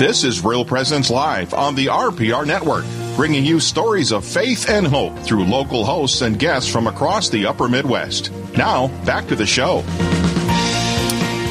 [0.00, 4.86] This is Real Presence Live on the RPR Network, bringing you stories of faith and
[4.86, 8.32] hope through local hosts and guests from across the upper Midwest.
[8.56, 9.84] Now, back to the show.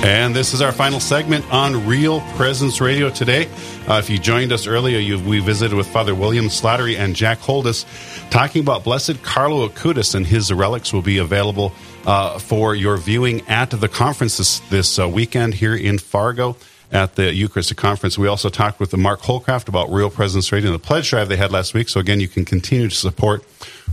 [0.04, 3.48] And this is our final segment on Real Presence Radio today.
[3.88, 7.86] Uh, if you joined us earlier, we visited with Father William Slattery and Jack Holdus
[8.32, 11.72] talking about Blessed Carlo Acutis, and his relics will be available
[12.08, 16.56] uh, for your viewing at the conference this, this uh, weekend here in Fargo
[16.92, 18.18] at the Eucharistic Conference.
[18.18, 21.38] We also talked with Mark Holcraft about Real Presence Radio and the pledge drive they
[21.38, 21.90] had last week.
[21.90, 23.44] So, again, you can continue to support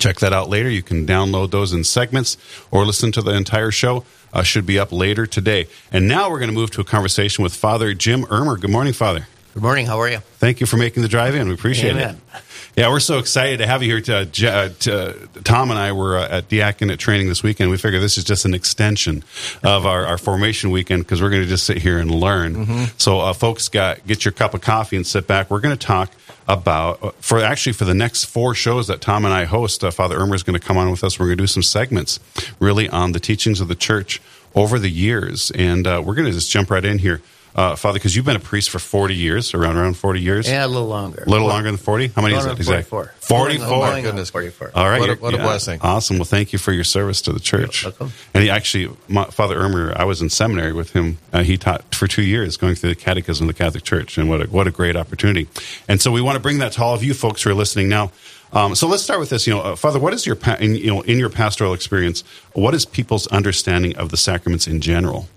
[0.00, 0.70] Check that out later.
[0.70, 2.36] You can download those in segments
[2.70, 4.04] or listen to the entire show.
[4.32, 5.66] Uh, should be up later today.
[5.92, 8.56] And now we're going to move to a conversation with Father Jim Ermer.
[8.56, 9.26] Good morning, Father.
[9.52, 9.86] Good morning.
[9.86, 10.18] How are you?
[10.18, 11.48] Thank you for making the drive in.
[11.48, 12.20] We appreciate Amen.
[12.32, 12.42] it.
[12.76, 14.00] Yeah, we're so excited to have you here.
[14.02, 17.68] To, uh, to, Tom and I were uh, at diaconate training this weekend.
[17.68, 19.24] We figure this is just an extension
[19.64, 22.54] of our, our formation weekend because we're going to just sit here and learn.
[22.54, 22.84] Mm-hmm.
[22.96, 25.50] So, uh, folks, got get your cup of coffee and sit back.
[25.50, 26.12] We're going to talk
[26.46, 29.82] about uh, for actually for the next four shows that Tom and I host.
[29.82, 31.18] Uh, Father Ermer is going to come on with us.
[31.18, 32.20] We're going to do some segments
[32.60, 34.22] really on the teachings of the church
[34.54, 37.20] over the years, and uh, we're going to just jump right in here.
[37.54, 40.48] Uh, Father, because you've been a priest for 40 years, around around 40 years.
[40.48, 41.24] Yeah, a little longer.
[41.26, 42.08] A little longer than 40?
[42.08, 42.84] How many is no, it exactly?
[42.84, 43.14] 44.
[43.20, 43.66] 44.
[43.66, 44.30] Oh, my goodness.
[44.30, 44.70] 44.
[44.74, 45.00] All right.
[45.00, 45.80] What a- you're- what a blessing.
[45.82, 46.18] Awesome.
[46.18, 47.82] Well, thank you for your service to the church.
[47.82, 48.12] You're welcome.
[48.34, 51.18] And he actually, my, Father Ermer, I was in seminary with him.
[51.32, 54.16] Uh, he taught for two years going through the catechism of the Catholic Church.
[54.16, 55.48] And what a, what a great opportunity.
[55.88, 57.88] And so we want to bring that to all of you folks who are listening
[57.88, 58.12] now.
[58.52, 59.46] Um, so let's start with this.
[59.46, 62.22] You know, uh, Father, what is your, pa- in, you know, in your pastoral experience,
[62.52, 65.28] what is people's understanding of the sacraments in general?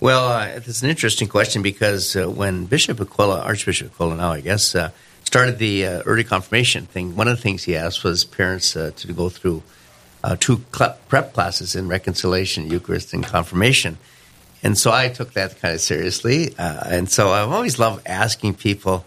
[0.00, 4.40] Well, uh, it's an interesting question because uh, when Bishop Aquila, Archbishop Aquila now, I
[4.40, 4.92] guess, uh,
[5.24, 8.92] started the uh, early confirmation thing, one of the things he asked was parents uh,
[8.94, 9.64] to go through
[10.22, 13.98] uh, two cl- prep classes in reconciliation, Eucharist, and confirmation.
[14.62, 16.54] And so I took that kind of seriously.
[16.58, 19.04] And so I've always loved asking people,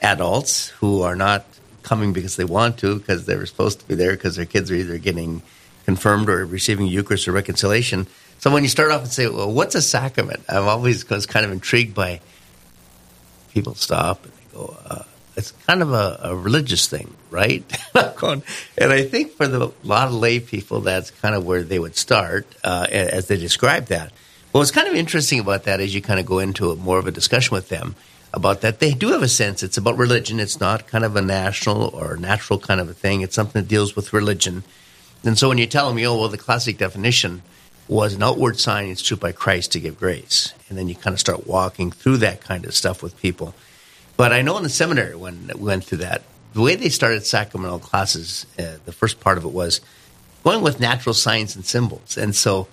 [0.00, 1.46] adults who are not
[1.82, 4.70] coming because they want to, because they were supposed to be there, because their kids
[4.70, 5.42] are either getting
[5.88, 8.06] confirmed or receiving Eucharist or reconciliation.
[8.40, 10.44] So when you start off and say, well, what's a sacrament?
[10.46, 12.20] I'm always was kind of intrigued by
[13.54, 15.04] people stop and they go, uh,
[15.34, 17.64] it's kind of a, a religious thing, right?
[18.76, 21.96] And I think for the, lot of lay people, that's kind of where they would
[21.96, 24.12] start uh, as they describe that.
[24.52, 27.06] What's kind of interesting about that is you kind of go into a, more of
[27.06, 27.94] a discussion with them
[28.34, 28.80] about that.
[28.80, 30.38] They do have a sense it's about religion.
[30.38, 33.22] It's not kind of a national or natural kind of a thing.
[33.22, 34.64] It's something that deals with religion.
[35.24, 37.42] And so when you tell them, oh, well, the classic definition
[37.88, 40.52] was an outward sign instituted by Christ to give grace.
[40.68, 43.54] And then you kind of start walking through that kind of stuff with people.
[44.16, 47.24] But I know in the seminary when we went through that, the way they started
[47.24, 49.80] sacramental classes, uh, the first part of it was
[50.44, 52.16] going with natural signs and symbols.
[52.18, 52.68] And so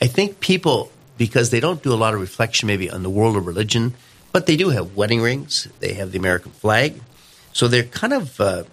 [0.00, 3.36] I think people, because they don't do a lot of reflection maybe on the world
[3.36, 3.94] of religion,
[4.32, 7.00] but they do have wedding rings, they have the American flag.
[7.52, 8.64] So they're kind of uh,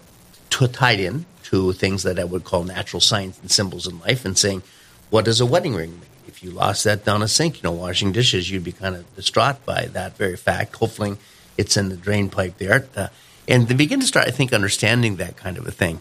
[0.66, 4.36] tied in to things that I would call natural signs and symbols in life and
[4.38, 4.62] saying,
[5.10, 6.02] what does a wedding ring mean?
[6.28, 9.16] If you lost that down a sink, you know, washing dishes, you'd be kind of
[9.16, 10.76] distraught by that very fact.
[10.76, 11.16] Hopefully,
[11.58, 12.86] it's in the drain pipe there.
[12.96, 13.08] Uh,
[13.48, 16.00] and they begin to start, I think, understanding that kind of a thing.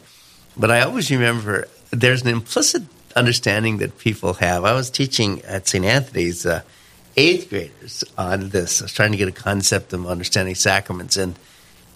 [0.56, 2.84] But I always remember there's an implicit
[3.16, 4.66] understanding that people have.
[4.66, 5.84] I was teaching at St.
[5.84, 6.62] Anthony's uh,
[7.18, 8.82] eighth graders on this.
[8.82, 11.18] I was trying to get a concept of understanding sacraments.
[11.18, 11.38] And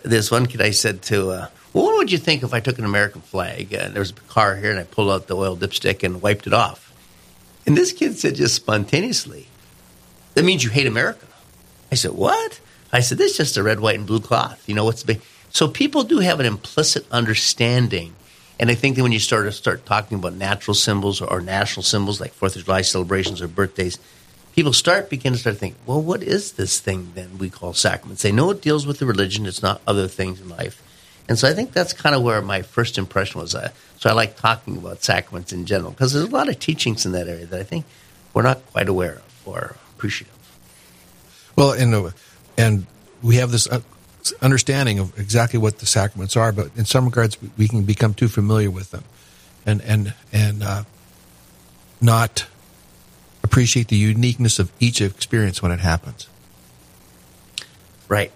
[0.01, 2.78] this one kid I said to, uh, well, what would you think if I took
[2.78, 5.57] an American flag and there was a car here and I pulled out the oil
[5.57, 6.94] dipstick and wiped it off?
[7.66, 9.47] And this kid said just spontaneously,
[10.35, 11.25] that means you hate America.
[11.91, 12.59] I said, what?
[12.91, 14.67] I said, this is just a red, white, and blue cloth.
[14.67, 15.22] You know what's big?
[15.50, 18.16] So people do have an implicit understanding.
[18.59, 21.83] And I think that when you start to start talking about natural symbols or, national
[21.83, 23.97] symbols like Fourth of July celebrations or birthdays,
[24.56, 28.21] people start begin to start thinking, well, what is this thing then we call sacraments?
[28.21, 30.81] They know it deals with the religion; it's not other things in life.
[31.29, 33.55] And so I think that's kind of where my first impression was.
[33.55, 37.05] Uh, so I like talking about sacraments in general because there's a lot of teachings
[37.05, 37.85] in that area that I think
[38.33, 40.37] we're not quite aware of or appreciate of.
[41.55, 42.09] Well, and uh,
[42.57, 42.85] and
[43.21, 43.81] we have this uh,
[44.41, 48.13] understanding of exactly what the sacraments are, but in some regards, we- we can become
[48.13, 49.03] too familiar with them,
[49.65, 50.83] and and and uh,
[52.01, 52.45] not
[53.43, 56.27] appreciate the uniqueness of each experience when it happens.
[58.09, 58.31] Right.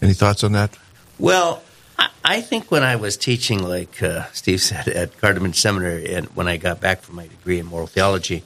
[0.00, 0.76] Any thoughts on that?
[1.18, 1.62] Well,
[1.98, 6.14] I, I think when I was teaching, like uh, Steve said, at Cardinal Muench Seminary,
[6.14, 8.42] and when I got back from my degree in moral theology,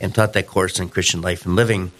[0.00, 1.92] and taught that course in Christian life and living.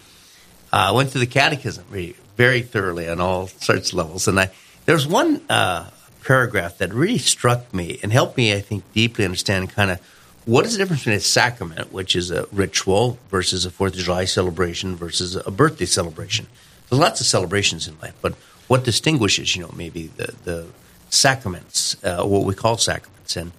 [0.73, 4.27] I uh, went through the catechism really, very thoroughly on all sorts of levels.
[4.27, 4.51] And I,
[4.87, 5.91] there's one uh,
[6.25, 10.01] paragraph that really struck me and helped me, I think, deeply understand kind of
[10.47, 14.01] what is the difference between a sacrament, which is a ritual, versus a Fourth of
[14.01, 16.47] July celebration versus a birthday celebration.
[16.89, 18.35] There's lots of celebrations in life, but
[18.69, 20.67] what distinguishes, you know, maybe the, the
[21.11, 23.37] sacraments, uh, what we call sacraments.
[23.37, 23.53] And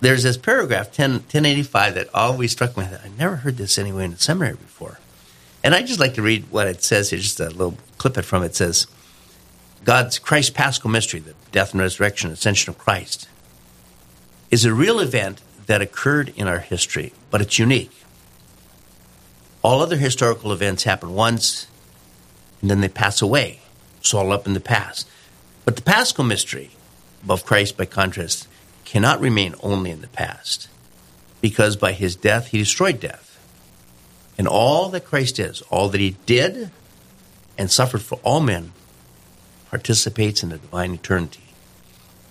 [0.00, 2.84] there's this paragraph, 10, 1085, that always struck me.
[2.84, 5.00] I never heard this anywhere in the seminary before.
[5.64, 8.22] And I just like to read what it says here, just a little clip it
[8.22, 8.46] from it.
[8.46, 8.86] it says,
[9.84, 13.28] God's Christ Paschal mystery, the death and resurrection, ascension of Christ,
[14.50, 17.92] is a real event that occurred in our history, but it's unique.
[19.62, 21.66] All other historical events happen once
[22.60, 23.60] and then they pass away.
[24.00, 25.08] It's all up in the past.
[25.64, 26.70] But the Paschal mystery
[27.28, 28.48] of Christ, by contrast,
[28.84, 30.68] cannot remain only in the past
[31.40, 33.24] because by his death he destroyed death.
[34.36, 36.70] And all that Christ is, all that he did
[37.56, 38.72] and suffered for all men,
[39.70, 41.42] participates in the divine eternity.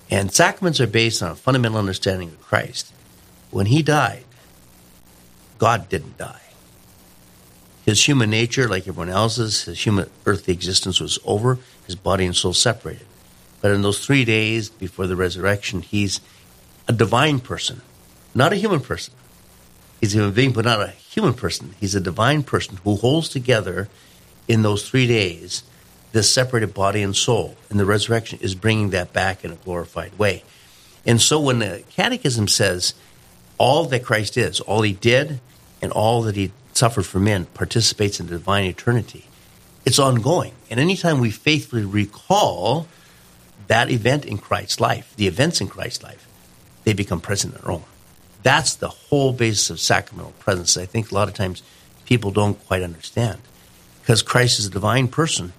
[0.10, 2.94] And sacraments are based on a fundamental understanding of Christ.
[3.52, 4.24] When he died,
[5.58, 6.42] God didn't die.
[7.86, 12.36] His human nature, like everyone else's, his human earthly existence was over, his body and
[12.36, 13.07] soul separated.
[13.62, 16.22] But in those three days before the resurrection, he's
[16.88, 17.82] a divine person,
[18.34, 19.14] not a human person.
[20.00, 21.74] He's a human being, but not a human person.
[21.80, 23.90] He's a divine person who holds together
[24.48, 25.64] in those three days
[26.12, 27.58] this separated body and soul.
[27.70, 30.44] And the resurrection is bringing that back in a glorified way.
[31.06, 32.94] And so when the Catechism says
[33.58, 35.40] all that Christ is, all he did,
[35.82, 39.26] and all that he suffered for men participates in the divine eternity.
[39.86, 40.54] It's ongoing.
[40.70, 42.88] And anytime we faithfully recall
[43.68, 46.28] that event in Christ's life, the events in Christ's life,
[46.84, 47.84] they become present in our own.
[48.44, 50.78] That's the whole basis of sacramental presence.
[50.78, 51.64] I think a lot of times
[52.06, 53.40] people don't quite understand.
[54.02, 55.52] Because Christ is a divine person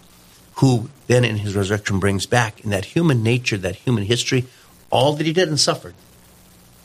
[0.56, 4.46] who then in his resurrection brings back in that human nature, that human history,
[4.90, 5.94] all that he did and suffered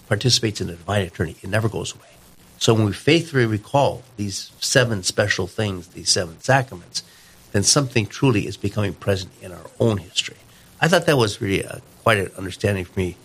[0.08, 1.40] participates in the divine eternity.
[1.42, 2.10] It never goes away.
[2.60, 7.04] So when we faithfully recall these seven special things, these seven sacraments,
[7.52, 10.38] then something truly is becoming present in our own history.
[10.84, 13.16] I thought that was really a, quite an understanding for me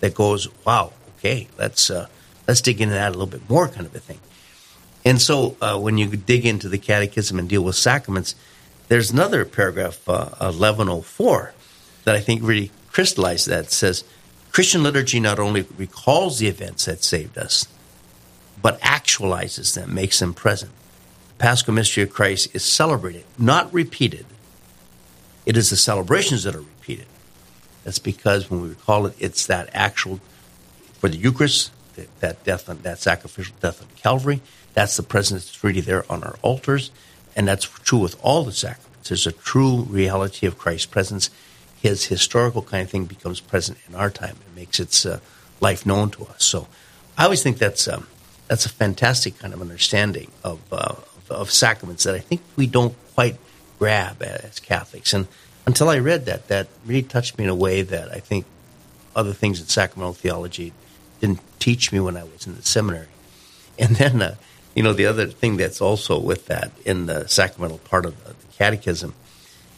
[0.00, 2.08] that goes, wow, okay, let's, uh,
[2.46, 4.20] let's dig into that a little bit more kind of a thing.
[5.02, 8.34] And so uh, when you dig into the catechism and deal with sacraments,
[8.88, 11.54] there's another paragraph, uh, 1104,
[12.04, 13.64] that I think really crystallizes that.
[13.64, 14.04] It says,
[14.52, 17.66] Christian liturgy not only recalls the events that saved us,
[18.60, 20.72] but actualizes them, makes them present.
[21.28, 24.26] The Paschal mystery of Christ is celebrated, not repeated.
[25.46, 26.64] It is the celebrations that are.
[27.84, 30.20] That's because when we recall it, it's that actual,
[30.94, 31.70] for the Eucharist,
[32.20, 34.40] that death, on, that sacrificial death on Calvary,
[34.72, 36.90] that's the presence that's really there on our altars,
[37.36, 39.08] and that's true with all the sacraments.
[39.08, 41.30] There's a true reality of Christ's presence.
[41.80, 45.20] His historical kind of thing becomes present in our time and makes its uh,
[45.60, 46.42] life known to us.
[46.42, 46.66] So
[47.18, 48.06] I always think that's um,
[48.48, 52.66] that's a fantastic kind of understanding of, uh, of, of sacraments that I think we
[52.66, 53.36] don't quite
[53.78, 55.12] grab as Catholics.
[55.12, 55.28] And
[55.66, 58.46] until I read that, that really touched me in a way that I think
[59.16, 60.72] other things in sacramental theology
[61.20, 63.06] didn't teach me when I was in the seminary.
[63.78, 64.34] And then, uh,
[64.74, 68.30] you know, the other thing that's also with that in the sacramental part of the,
[68.30, 69.14] the catechism,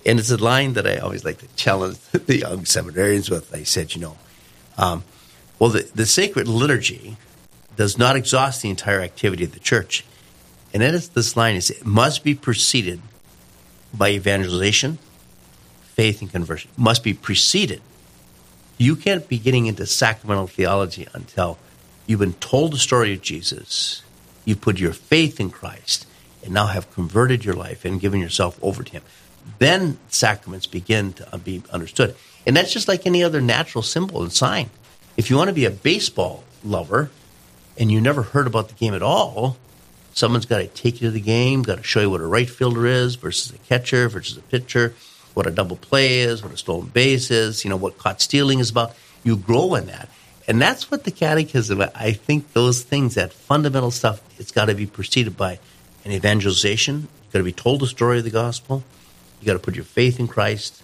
[0.04, 3.54] and it's a line that I always like to challenge the young seminarians with.
[3.54, 4.16] I said, you know,
[4.78, 5.04] um,
[5.58, 7.16] well, the, the sacred liturgy
[7.76, 10.04] does not exhaust the entire activity of the church.
[10.72, 13.00] And that is this line is it must be preceded
[13.92, 14.98] by evangelization,
[15.96, 16.70] faith, and conversion.
[16.76, 17.80] Must be preceded.
[18.78, 21.58] You can't be getting into sacramental theology until
[22.06, 24.02] you've been told the story of Jesus,
[24.44, 26.06] you've put your faith in Christ,
[26.44, 29.02] and now have converted your life and given yourself over to Him.
[29.58, 32.14] Then sacraments begin to uh, be understood.
[32.46, 34.70] And that's just like any other natural symbol and sign.
[35.16, 37.10] If you want to be a baseball lover,
[37.78, 39.56] and you never heard about the game at all,
[40.12, 42.48] someone's got to take you to the game, got to show you what a right
[42.48, 44.94] fielder is versus a catcher versus a pitcher,
[45.36, 48.58] what a double play is, what a stolen base is, you know, what caught stealing
[48.58, 48.96] is about.
[49.22, 50.08] You grow in that.
[50.48, 54.74] And that's what the catechism, I think those things, that fundamental stuff, it's got to
[54.74, 55.58] be preceded by
[56.06, 57.08] an evangelization.
[57.24, 58.82] You've got to be told the story of the gospel.
[59.38, 60.82] You've got to put your faith in Christ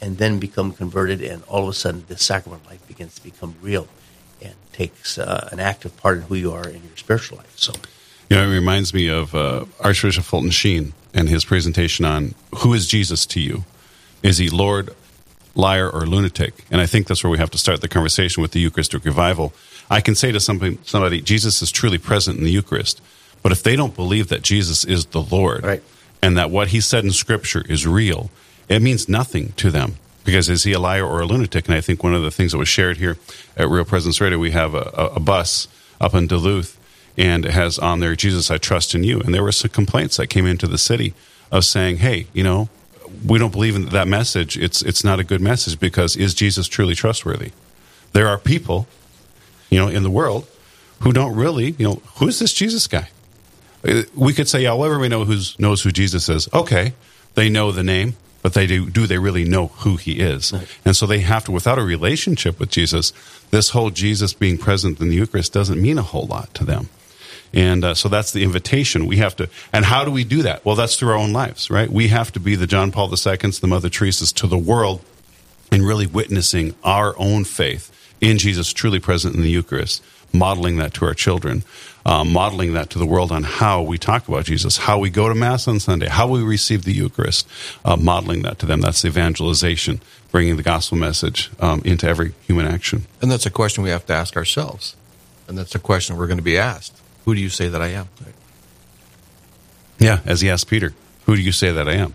[0.00, 1.20] and then become converted.
[1.20, 3.88] And all of a sudden, the sacrament life begins to become real
[4.40, 7.58] and takes uh, an active part in who you are in your spiritual life.
[7.58, 7.74] So,
[8.30, 12.72] you know, it reminds me of uh, Archbishop Fulton Sheen and his presentation on who
[12.72, 13.64] is Jesus to you?
[14.22, 14.94] Is he Lord,
[15.54, 16.64] liar, or lunatic?
[16.70, 19.52] And I think that's where we have to start the conversation with the Eucharistic revival.
[19.90, 23.00] I can say to somebody, somebody Jesus is truly present in the Eucharist,
[23.42, 25.82] But if they don't believe that Jesus is the Lord Right.
[26.22, 28.30] and that what he said in Scripture is real,
[28.68, 29.96] it means nothing to them.
[30.24, 31.66] Because is he a liar or a lunatic?
[31.66, 33.18] And I think one of the things that was shared here
[33.56, 35.66] at Real Presence Radio, we have a, a, a bus
[36.00, 36.78] up in Duluth,
[37.18, 39.18] and it has on there, Jesus, I trust in you.
[39.20, 41.12] And there were some complaints that came into the city
[41.50, 42.68] of saying, hey, you know,
[43.24, 44.56] we don't believe in that message.
[44.58, 47.52] It's, it's not a good message because is Jesus truly trustworthy?
[48.12, 48.86] There are people,
[49.70, 50.46] you know, in the world
[51.00, 53.08] who don't really, you know, who's this Jesus guy?
[53.86, 56.48] Uh, We could say, yeah, well, everybody know who's, knows who Jesus is.
[56.52, 56.94] Okay,
[57.34, 60.52] they know the name, but they do, do they really know who he is?
[60.84, 63.12] And so they have to, without a relationship with Jesus,
[63.50, 66.88] this whole Jesus being present in the Eucharist doesn't mean a whole lot to them.
[67.52, 69.06] And uh, so that's the invitation.
[69.06, 70.64] We have to, and how do we do that?
[70.64, 71.90] Well, that's through our own lives, right?
[71.90, 75.02] We have to be the John Paul II's, the Mother Teresa's to the world
[75.70, 77.90] and really witnessing our own faith
[78.20, 81.64] in Jesus truly present in the Eucharist, modeling that to our children,
[82.06, 85.28] um, modeling that to the world on how we talk about Jesus, how we go
[85.28, 87.48] to Mass on Sunday, how we receive the Eucharist,
[87.84, 88.80] uh, modeling that to them.
[88.80, 93.06] That's evangelization, bringing the gospel message um, into every human action.
[93.20, 94.94] And that's a question we have to ask ourselves.
[95.48, 97.01] And that's a question we're going to be asked.
[97.24, 98.08] Who do you say that I am?
[99.98, 100.94] Yeah, as he asked Peter,
[101.26, 102.14] who do you say that I am?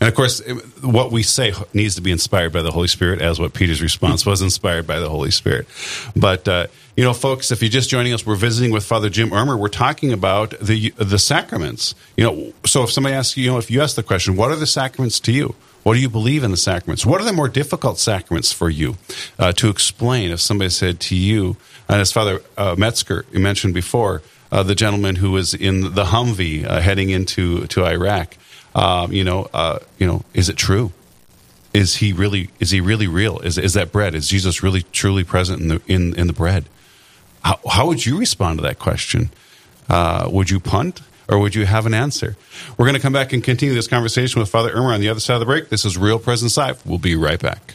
[0.00, 0.40] And of course,
[0.80, 4.26] what we say needs to be inspired by the Holy Spirit, as what Peter's response
[4.26, 5.68] was inspired by the Holy Spirit.
[6.16, 9.32] But uh, you know, folks, if you're just joining us, we're visiting with Father Jim
[9.32, 9.56] Ermer.
[9.56, 11.94] We're talking about the the sacraments.
[12.16, 14.50] You know, so if somebody asks you, you know, if you ask the question, what
[14.50, 15.54] are the sacraments to you?
[15.84, 17.04] What do you believe in the sacraments?
[17.04, 18.96] What are the more difficult sacraments for you
[19.38, 20.30] uh, to explain?
[20.30, 21.56] If somebody said to you,
[21.88, 26.64] and as Father uh, Metzger mentioned before, uh, the gentleman who was in the Humvee
[26.64, 28.36] uh, heading into to Iraq,
[28.74, 30.92] um, you know, uh, you know, is it true?
[31.72, 32.50] Is he really?
[32.60, 33.38] Is he really real?
[33.38, 34.14] Is is that bread?
[34.14, 36.66] Is Jesus really truly present in the in in the bread?
[37.42, 39.30] How, how would you respond to that question?
[39.88, 42.36] Uh, would you punt or would you have an answer?
[42.76, 45.18] We're going to come back and continue this conversation with Father Ermer on the other
[45.18, 45.70] side of the break.
[45.70, 46.84] This is Real Presence Live.
[46.86, 47.74] We'll be right back.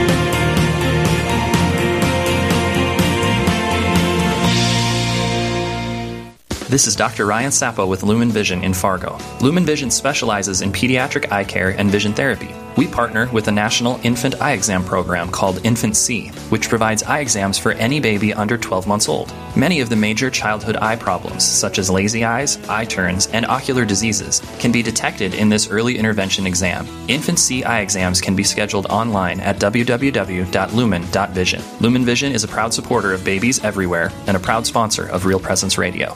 [6.71, 7.25] This is Dr.
[7.25, 9.17] Ryan Sappo with Lumen Vision in Fargo.
[9.41, 12.55] Lumen Vision specializes in pediatric eye care and vision therapy.
[12.77, 17.57] We partner with a national infant eye exam program called InfantSEE, which provides eye exams
[17.57, 19.33] for any baby under 12 months old.
[19.53, 23.83] Many of the major childhood eye problems, such as lazy eyes, eye turns, and ocular
[23.83, 26.85] diseases, can be detected in this early intervention exam.
[27.09, 31.63] InfantSEE eye exams can be scheduled online at www.lumen.vision.
[31.81, 35.37] Lumen Vision is a proud supporter of babies everywhere and a proud sponsor of Real
[35.37, 36.15] Presence Radio.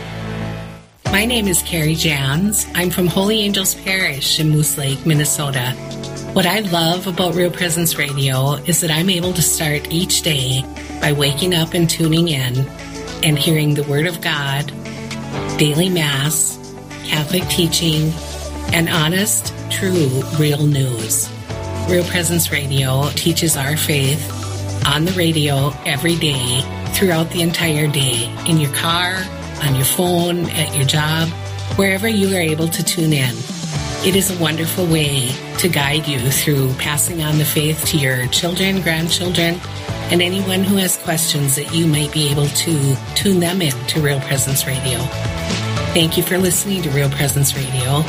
[1.11, 2.65] My name is Carrie Jans.
[2.73, 5.71] I'm from Holy Angels Parish in Moose Lake, Minnesota.
[6.31, 10.63] What I love about Real Presence Radio is that I'm able to start each day
[11.01, 12.65] by waking up and tuning in
[13.23, 14.67] and hearing the Word of God,
[15.57, 16.57] daily Mass,
[17.03, 18.13] Catholic teaching,
[18.73, 21.29] and honest, true, real news.
[21.89, 24.31] Real Presence Radio teaches our faith
[24.87, 26.61] on the radio every day
[26.93, 29.21] throughout the entire day in your car,
[29.61, 31.29] on your phone, at your job,
[31.77, 33.35] wherever you are able to tune in.
[34.03, 38.25] It is a wonderful way to guide you through passing on the faith to your
[38.27, 39.59] children, grandchildren,
[40.11, 44.01] and anyone who has questions that you might be able to tune them in to
[44.01, 44.97] Real Presence Radio.
[45.93, 48.01] Thank you for listening to Real Presence Radio.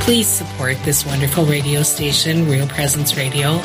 [0.00, 3.60] Please support this wonderful radio station, Real Presence Radio,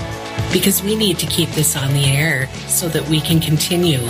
[0.51, 4.01] because we need to keep this on the air so that we can continue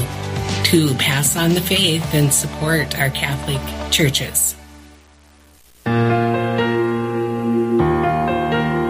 [0.66, 3.62] to pass on the faith and support our Catholic
[3.92, 4.56] churches.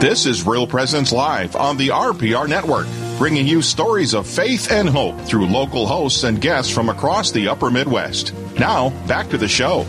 [0.01, 2.85] This is Real Presence Live on the RPR Network,
[3.17, 7.47] bringing you stories of faith and hope through local hosts and guests from across the
[7.47, 8.33] upper Midwest.
[8.59, 9.85] Now, back to the show.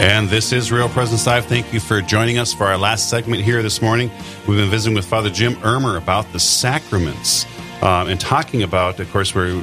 [0.00, 1.46] And this is Real Presence Live.
[1.46, 4.10] Thank you for joining us for our last segment here this morning.
[4.48, 7.46] We've been visiting with Father Jim Ermer about the sacraments
[7.82, 9.60] um, and talking about, of course, we're,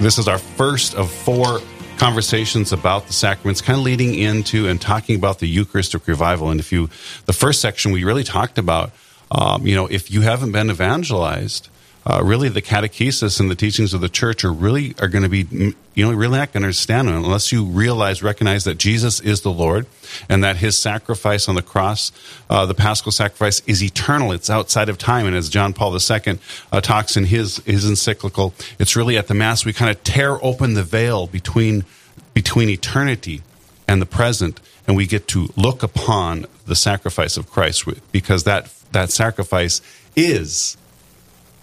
[0.00, 1.60] this is our first of four
[1.98, 6.50] conversations about the sacraments, kind of leading into and talking about the Eucharistic revival.
[6.50, 6.88] And if you,
[7.26, 8.90] the first section, we really talked about
[9.30, 11.68] Um, you know, if you haven't been evangelized,
[12.06, 15.28] uh, really the catechesis and the teachings of the church are really are going to
[15.28, 19.20] be you know really not going to understand them unless you realize recognize that jesus
[19.20, 19.86] is the lord
[20.28, 22.12] and that his sacrifice on the cross
[22.48, 24.32] uh, the paschal sacrifice is eternal.
[24.32, 25.26] It's outside of time.
[25.26, 26.38] And as john paul ii
[26.72, 30.42] uh, talks in his his encyclical it's really at the mass we kind of tear
[30.44, 31.84] open the veil between
[32.32, 33.42] between eternity
[33.88, 34.60] and the present.
[34.86, 39.80] And we get to look upon the sacrifice of christ because that that sacrifice
[40.14, 40.76] is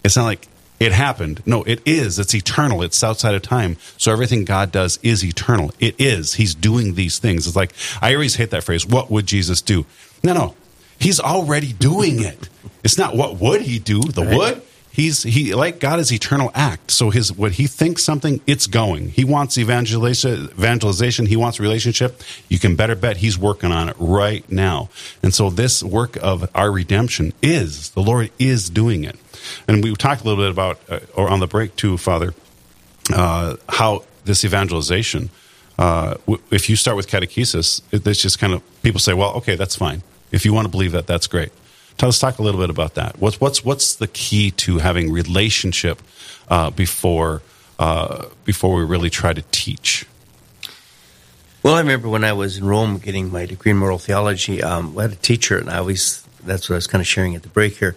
[0.05, 0.47] it's not like
[0.79, 1.41] it happened.
[1.45, 2.19] No, it is.
[2.19, 2.81] It's eternal.
[2.83, 3.77] It's outside of time.
[3.97, 5.71] So everything God does is eternal.
[5.79, 6.35] It is.
[6.35, 7.47] He's doing these things.
[7.47, 8.85] It's like, I always hate that phrase.
[8.85, 9.85] What would Jesus do?
[10.23, 10.55] No, no.
[10.99, 12.49] He's already doing it.
[12.83, 14.01] It's not what would he do?
[14.01, 14.37] The right.
[14.37, 14.61] would?
[14.95, 16.89] He's he like God is eternal act.
[16.89, 19.09] So his what he thinks something, it's going.
[19.09, 22.21] He wants evangelization evangelization, he wants relationship.
[22.47, 24.87] You can better bet he's working on it right now.
[25.21, 29.17] And so this work of our redemption is the Lord is doing it.
[29.67, 32.33] And we talked a little bit about, uh, or on the break too, Father,
[33.13, 35.29] uh, how this evangelization,
[35.77, 36.15] uh,
[36.51, 39.75] if you start with catechesis, it, it's just kind of people say, well, okay, that's
[39.75, 40.03] fine.
[40.31, 41.51] If you want to believe that, that's great.
[41.97, 43.19] Tell us talk a little bit about that.
[43.19, 46.01] What's what's what's the key to having relationship
[46.49, 47.41] uh, before
[47.79, 50.05] uh, before we really try to teach?
[51.63, 54.61] Well, I remember when I was in Rome getting my degree in moral theology.
[54.61, 57.35] Um, we had a teacher, and I always that's what I was kind of sharing
[57.35, 57.95] at the break here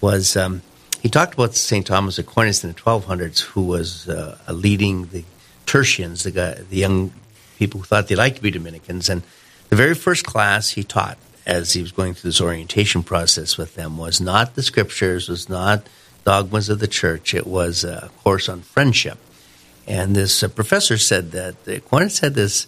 [0.00, 0.62] was um,
[1.00, 1.86] he talked about St.
[1.86, 5.24] Thomas Aquinas in the 1200s, who was uh, leading the
[5.64, 7.12] Tertians, the, guy, the young
[7.56, 9.08] people who thought they liked to be Dominicans.
[9.08, 9.22] And
[9.70, 13.74] the very first class he taught as he was going through this orientation process with
[13.74, 15.86] them was not the scriptures, was not
[16.24, 17.34] dogmas of the church.
[17.34, 19.18] It was a course on friendship.
[19.86, 22.66] And this uh, professor said that Aquinas had this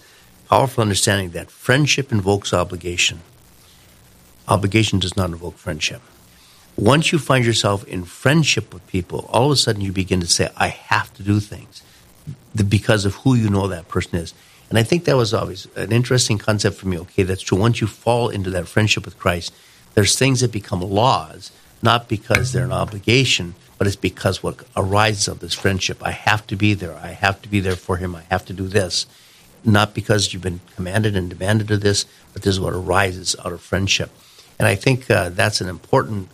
[0.48, 3.20] powerful understanding that friendship invokes obligation.
[4.48, 6.02] Obligation does not invoke friendship
[6.76, 10.26] once you find yourself in friendship with people, all of a sudden you begin to
[10.26, 11.82] say, I have to do things
[12.68, 14.34] because of who you know that person is.
[14.70, 16.98] And I think that was always an interesting concept for me.
[16.98, 17.58] Okay, that's true.
[17.58, 19.54] Once you fall into that friendship with Christ,
[19.94, 25.28] there's things that become laws, not because they're an obligation, but it's because what arises
[25.28, 26.02] of this friendship.
[26.02, 26.94] I have to be there.
[26.96, 28.14] I have to be there for him.
[28.14, 29.06] I have to do this.
[29.64, 33.52] Not because you've been commanded and demanded of this, but this is what arises out
[33.52, 34.10] of friendship.
[34.58, 36.28] And I think uh, that's an important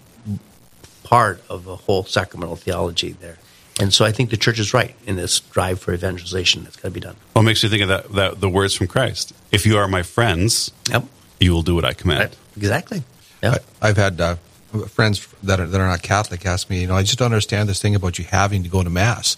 [1.05, 3.39] part of the whole sacramental theology there.
[3.81, 6.89] And so I think the church is right in this drive for evangelization that's got
[6.89, 7.17] to be done.
[7.35, 9.33] Well, makes you think of that, that the words from Christ.
[9.51, 11.05] If you are my friends, yep.
[11.39, 12.21] you will do what I command.
[12.21, 12.37] Right.
[12.57, 13.03] Exactly.
[13.43, 13.57] Yeah.
[13.81, 14.37] I, have had uh,
[14.89, 17.69] friends that are, that are not Catholic ask me, you know, I just don't understand
[17.69, 19.37] this thing about you having to go to Mass.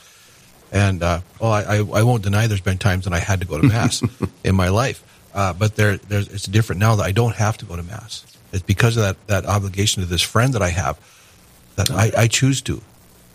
[0.72, 3.60] And, uh, well, I, I, won't deny there's been times when I had to go
[3.60, 4.02] to Mass
[4.44, 5.04] in my life.
[5.34, 8.24] Uh, but there, there's, it's different now that I don't have to go to Mass.
[8.52, 10.98] It's because of that, that obligation to this friend that I have
[11.76, 12.82] that I, I choose to.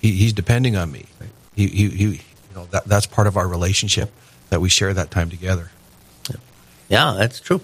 [0.07, 1.05] He, he's depending on me.
[1.53, 2.19] He, he, he, you
[2.55, 4.09] know, that, that's part of our relationship
[4.49, 5.69] that we share that time together.
[6.87, 7.59] Yeah, that's true.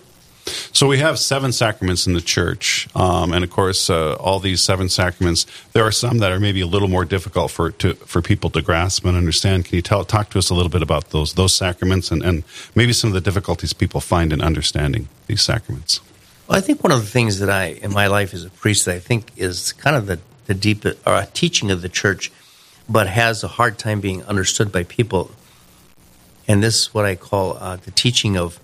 [0.73, 4.61] So we have seven sacraments in the church, um, and of course, uh, all these
[4.61, 5.45] seven sacraments.
[5.71, 8.61] There are some that are maybe a little more difficult for to, for people to
[8.61, 9.63] grasp and understand.
[9.63, 12.43] Can you tell talk to us a little bit about those those sacraments and, and
[12.75, 16.01] maybe some of the difficulties people find in understanding these sacraments?
[16.49, 18.83] Well, I think one of the things that I in my life as a priest
[18.83, 22.31] that I think is kind of the the deep a teaching of the church,
[22.89, 25.31] but has a hard time being understood by people.
[26.47, 28.59] And this is what I call uh, the teaching of,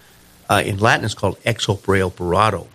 [0.50, 2.68] uh, in Latin, it's called ex opere operato.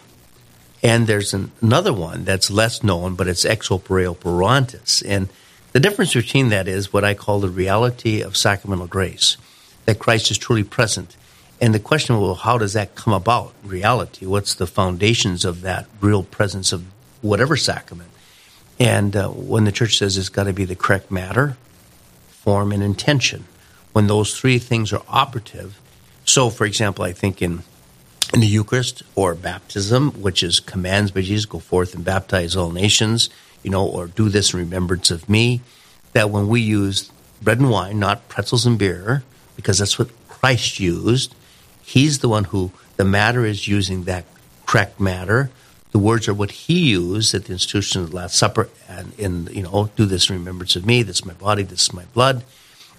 [0.83, 5.03] And there's an, another one that's less known, but it's ex opere operantis.
[5.07, 5.29] And
[5.73, 9.37] the difference between that is what I call the reality of sacramental grace,
[9.87, 11.17] that Christ is truly present.
[11.61, 13.55] And the question, well, how does that come about?
[13.64, 14.27] Reality.
[14.27, 16.85] What's the foundations of that real presence of
[17.23, 18.11] whatever sacrament?
[18.79, 21.57] And uh, when the church says it's got to be the correct matter,
[22.29, 23.45] form, and intention,
[23.93, 25.81] when those three things are operative.
[26.25, 27.63] So, for example, I think in
[28.33, 32.73] in the Eucharist or baptism, which is commands by Jesus, go forth and baptize all
[32.73, 33.31] nations,
[33.63, 35.61] you know, or do this in remembrance of me.
[36.15, 39.23] That when we use bread and wine, not pretzels and beer,
[39.55, 41.35] because that's what Christ used,
[41.83, 44.25] He's the one who the matter is using that
[44.67, 45.51] correct matter
[45.95, 49.47] the words are what he used at the institution of the Last Supper, and in
[49.53, 51.05] you know, oh, do this in remembrance of me.
[51.05, 51.63] This is my body.
[51.63, 52.43] This is my blood.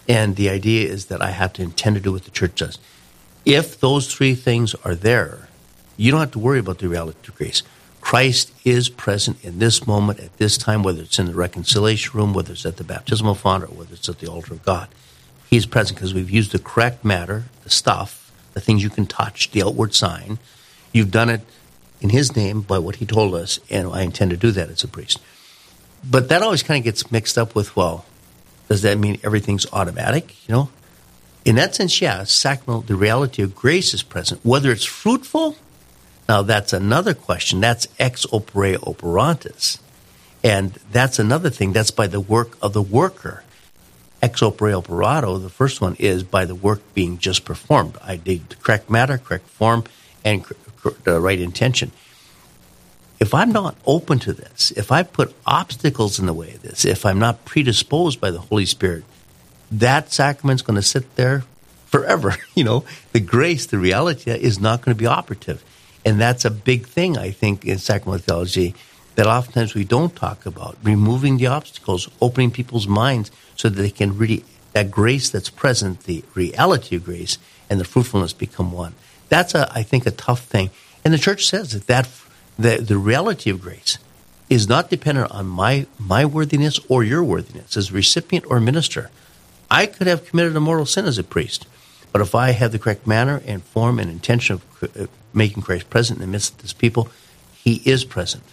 [0.08, 2.80] And the idea is that I have to intend to do what the church does.
[3.44, 5.50] If those three things are there,
[5.98, 7.64] you don't have to worry about the reality of grace.
[8.00, 12.34] Christ is present in this moment, at this time, whether it's in the reconciliation room,
[12.34, 14.88] whether it's at the baptismal font, or whether it's at the altar of God.
[15.50, 19.52] He's present because we've used the correct matter, the stuff, the things you can touch,
[19.52, 20.40] the outward sign.
[20.94, 21.42] You've done it
[22.02, 24.84] in His name by what He told us, and I intend to do that as
[24.84, 25.20] a priest.
[26.10, 28.06] But that always kind of gets mixed up with, well,
[28.68, 30.48] does that mean everything's automatic?
[30.48, 30.70] You know,
[31.46, 34.42] in that sense, yeah, sacramental, the reality of grace is present.
[34.44, 35.56] Whether it's fruitful,
[36.28, 37.60] now that's another question.
[37.60, 39.80] That's ex opere operantis.
[40.44, 41.74] And that's another thing.
[41.74, 43.44] That's by the work of the worker.
[44.22, 47.98] Ex opere operato, the first one is by the work being just performed.
[48.04, 49.84] I did correct matter, correct form,
[50.24, 50.44] and
[51.04, 51.92] the right intention.
[53.20, 56.84] If I'm not open to this, if I put obstacles in the way of this,
[56.84, 59.04] if I'm not predisposed by the Holy Spirit,
[59.72, 61.44] that sacrament's going to sit there
[61.86, 62.36] forever.
[62.56, 65.62] You know, the grace, the reality is not going to be operative.
[66.06, 68.76] And that's a big thing, I think, in sacramental theology
[69.16, 70.78] that oftentimes we don't talk about.
[70.84, 76.02] Removing the obstacles, opening people's minds so that they can really, that grace that's present,
[76.02, 77.38] the reality of grace,
[77.70, 78.94] and the fruitfulness become one.
[79.30, 80.70] That's, a, I think, a tough thing.
[81.04, 82.10] And the church says that, that
[82.58, 83.98] the, the reality of grace
[84.50, 89.10] is not dependent on my, my worthiness or your worthiness as recipient or minister.
[89.70, 91.68] I could have committed a mortal sin as a priest,
[92.12, 95.90] but if I have the correct manner and form and intention of uh, making Christ
[95.90, 97.10] present in the midst of this people,
[97.56, 98.44] He is present.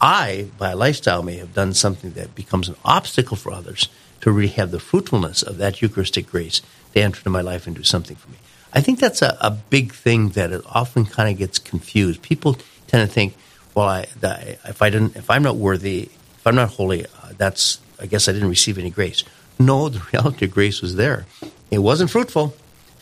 [0.00, 3.88] I, by lifestyle, may have done something that becomes an obstacle for others
[4.22, 6.62] to really have the fruitfulness of that Eucharistic grace
[6.94, 8.38] to enter into my life and do something for me.
[8.72, 12.22] I think that's a, a big thing that it often kind of gets confused.
[12.22, 12.54] People
[12.86, 13.34] tend to think,
[13.74, 17.80] well, I, if I didn't, if I'm not worthy, if I'm not holy, uh, that's
[18.00, 19.24] I guess I didn't receive any grace.
[19.58, 21.26] No, the reality of grace was there.
[21.70, 22.54] It wasn't fruitful.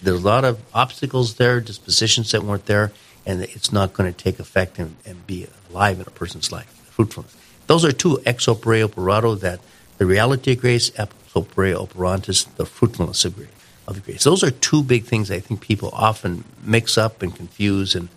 [0.03, 2.93] There's a lot of obstacles there, dispositions that weren't there,
[3.27, 6.69] and it's not going to take effect and, and be alive in a person's life.
[6.91, 7.37] Fruitfulness.
[7.67, 9.61] Those are two ex opere operato that
[9.99, 13.49] the reality of grace, ex opere operantis, the fruitfulness of grace,
[13.89, 14.23] of the grace.
[14.25, 18.09] Those are two big things I think people often mix up and confuse and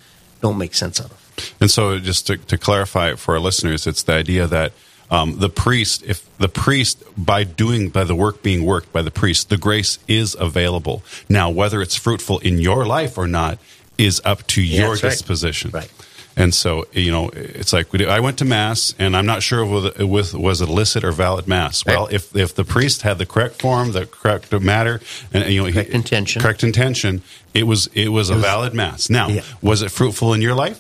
[0.42, 1.54] don't make sense out of.
[1.60, 4.74] And so, just to, to clarify for our listeners, it's the idea that
[5.10, 9.12] um, the priest, if the priest, by doing, by the work being worked by the
[9.12, 11.04] priest, the grace is available.
[11.28, 13.58] Now, whether it's fruitful in your life or not
[13.98, 15.10] is up to Yeah, your that's right.
[15.12, 15.72] disposition.
[15.72, 15.92] Right.
[16.38, 19.92] And so, you know, it's like I went to mass, and I'm not sure whether
[20.00, 21.86] it was, was it illicit or valid mass.
[21.86, 22.14] Well, Right.
[22.14, 25.02] if if the priest had the correct form, the correct matter,
[25.34, 26.42] and you know, he- Correct intention.
[26.42, 27.22] correct intention,
[27.54, 29.10] it was it was a valid mass.
[29.10, 29.42] Now, Yeah.
[29.62, 30.80] was it fruitful in your life?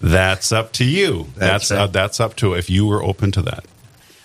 [0.00, 1.28] That's up to you.
[1.36, 1.80] That's That's right.
[1.80, 3.64] uh, that's up to if you were open to that.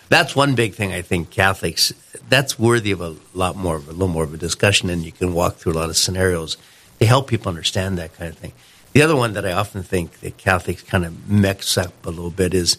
[0.10, 1.94] That's one big thing I think Catholics.
[2.30, 5.12] That's worthy of a lot more of a little more of a discussion, and you
[5.12, 6.58] can walk through a lot of scenarios
[7.00, 8.54] to help people understand that kind of thing.
[8.96, 12.32] The other one that I often think that Catholics kind of mix up a little
[12.32, 12.78] bit is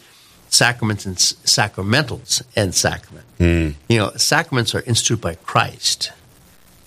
[0.49, 3.27] sacraments and sacramentals and sacrament.
[3.37, 3.73] Hmm.
[3.91, 6.13] You know, sacraments are instituted by Christ.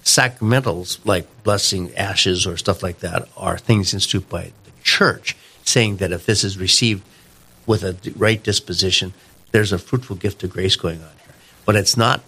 [0.03, 5.97] Sacramentals, like blessing ashes or stuff like that, are things instituted by the church, saying
[5.97, 7.03] that if this is received
[7.67, 9.13] with a right disposition,
[9.51, 11.35] there's a fruitful gift of grace going on here.
[11.67, 12.23] But it's not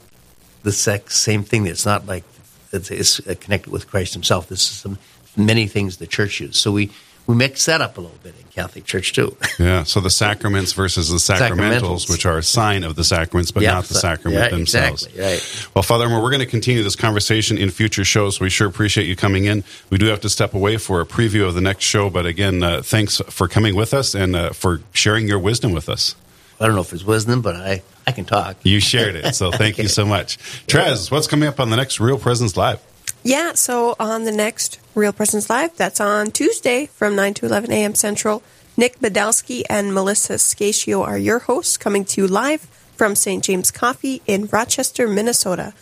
[0.61, 1.65] the same thing.
[1.65, 2.25] It's not like
[2.71, 4.47] it's, connected with Christ Himself.
[4.49, 4.99] This is some
[5.37, 6.57] many things the church uses.
[6.61, 6.91] So we
[7.27, 9.37] we mix that up a little bit in Catholic Church too.
[9.59, 9.83] Yeah.
[9.83, 13.73] So the sacraments versus the sacramentals, which are a sign of the sacraments, but Yeah,
[13.73, 15.05] not the sacrament yeah, themselves.
[15.05, 15.67] exactly, right.
[15.75, 18.39] Well, Father Elmer, we're going to continue this conversation in future shows.
[18.39, 19.63] We sure appreciate you coming in.
[19.91, 22.63] We do have to step away for a preview of the next show, but again,
[22.63, 26.15] uh, thanks for coming with us and uh, for sharing your wisdom with us.
[26.59, 28.57] I don't know if it's wisdom, but I I can talk.
[28.63, 30.37] You shared it, so thank you so much.
[30.67, 32.79] Trez, what's coming up on the next Real Presence Live?
[33.23, 37.71] Yeah, so on the next Real Presence Live, that's on Tuesday from 9 to 11
[37.71, 37.93] a.m.
[37.93, 38.41] Central.
[38.75, 42.61] Nick Badalski and Melissa Scatio are your hosts, coming to you live
[42.95, 43.43] from St.
[43.43, 45.73] James Coffee in Rochester, Minnesota.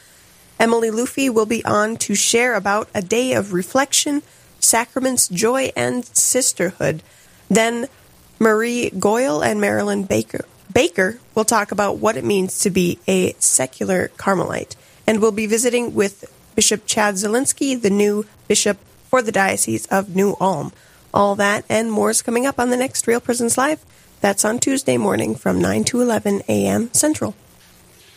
[0.60, 4.22] Emily Luffy will be on to share about a day of reflection,
[4.60, 7.02] sacraments, joy, and sisterhood.
[7.50, 7.88] Then
[8.38, 13.34] Marie Goyle and Marilyn Baker Baker will talk about what it means to be a
[13.40, 14.76] secular Carmelite,
[15.08, 18.78] and we'll be visiting with Bishop Chad Zielinski, the new bishop
[19.10, 20.72] for the Diocese of New Ulm.
[21.14, 23.84] All that and more is coming up on the next Real Presence Live.
[24.22, 26.94] That's on Tuesday morning from 9 to 11 a.m.
[26.94, 27.34] Central.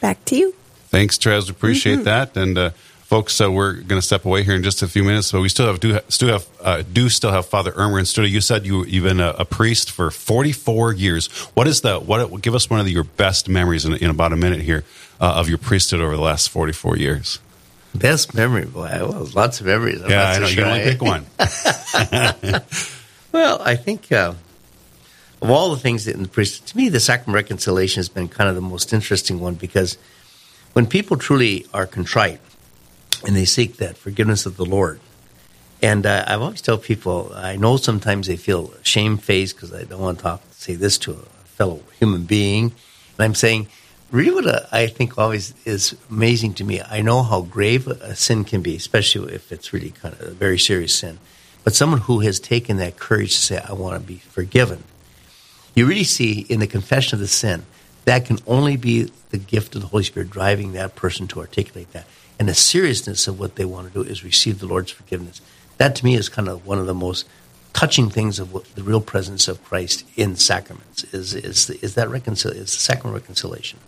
[0.01, 0.55] Back to you.
[0.89, 1.49] Thanks, Trez.
[1.49, 2.05] Appreciate Mm-hmm.
[2.05, 2.37] that.
[2.37, 2.71] And uh,
[3.05, 5.49] folks, uh, we're going to step away here in just a few minutes, but we
[5.49, 8.29] still have do still have uh, do still have Father Ermer in studio.
[8.29, 11.29] You said you you've been a, a priest for forty four years.
[11.55, 12.43] What is the what?
[12.43, 14.85] Give us one of your best memories in, in about a minute here
[15.21, 17.39] uh, of your priesthood over the last forty four years.
[17.95, 18.89] Best memory, boy.
[18.91, 20.03] Well, lots of memories.
[20.03, 21.27] I'm Yeah, I so know you can only pick one.
[23.33, 24.35] Well, I think uh,
[25.41, 28.29] of all the things that in the priest, to me, the sacrament reconciliation has been
[28.29, 29.97] kind of the most interesting one because
[30.75, 32.41] when people truly are contrite
[33.27, 35.01] and they seek that forgiveness of the Lord,
[35.83, 40.01] And uh, I've always tell people, I know sometimes they feel shamefaced because I don't
[40.01, 41.17] want to talk, say this to a
[41.59, 42.65] fellow human being.
[43.17, 43.67] And I'm saying,
[44.13, 48.15] really what uh, I think always is amazing to me, I know how grave a
[48.15, 51.19] sin can be, especially if it's really kind of a very serious sin.
[51.65, 54.85] But someone who has taken that courage to say, I want to be forgiven,
[55.75, 57.65] you really see in the confession of the sin,
[58.05, 61.93] that can only be the gift of the Holy Spirit driving that person to articulate
[61.93, 62.07] that.
[62.39, 65.41] And the seriousness of what they want to do is receive the Lord's forgiveness.
[65.79, 67.27] That to me is kind of one of the most
[67.73, 72.09] touching things of what, the real presence of Christ in sacraments is is is that
[72.09, 73.79] reconcil is the sacrament reconciliation.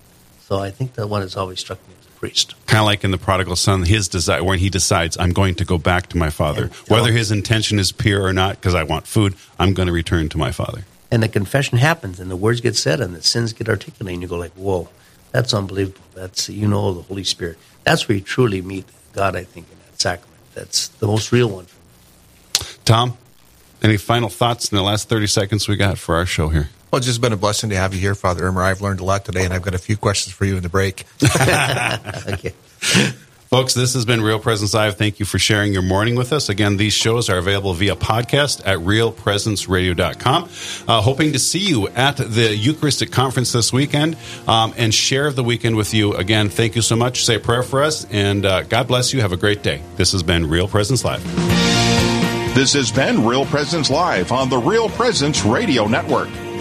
[0.47, 2.55] So I think that one has always struck me as a priest.
[2.67, 5.65] Kind of like in the prodigal son, his desire when he decides, "I'm going to
[5.65, 7.13] go back to my father," whether oh.
[7.13, 10.39] his intention is pure or not, because I want food, I'm going to return to
[10.39, 10.85] my father.
[11.11, 14.23] And the confession happens, and the words get said, and the sins get articulated, and
[14.23, 14.91] you go like, "Whoa,
[15.33, 17.57] that's unbelievable." That's you know the Holy Spirit.
[17.85, 19.37] That's where you truly meet God.
[19.37, 20.41] I think in that sacrament.
[20.55, 21.67] That's the most real one.
[22.85, 23.17] Tom,
[23.83, 26.69] any final thoughts in the last 30 seconds we got for our show here?
[26.95, 28.63] Well, it's just been a blessing to have you here, Father Ermer.
[28.63, 30.69] I've learned a lot today, and I've got a few questions for you in the
[30.69, 31.03] break.
[31.25, 32.55] okay.
[33.51, 34.97] Folks, this has been Real Presence Live.
[34.97, 36.49] Thank you for sharing your morning with us.
[36.49, 40.49] Again, these shows are available via podcast at realpresenceradio.com.
[40.87, 45.43] Uh, hoping to see you at the Eucharistic Conference this weekend um, and share the
[45.43, 46.15] weekend with you.
[46.15, 47.25] Again, thank you so much.
[47.25, 49.21] Say a prayer for us, and uh, God bless you.
[49.21, 49.83] Have a great day.
[49.97, 51.25] This has been Real Presence Live.
[52.55, 56.29] This has been Real Presence Live on the Real Presence Radio Network.